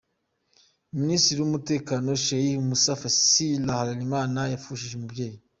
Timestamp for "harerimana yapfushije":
3.77-4.93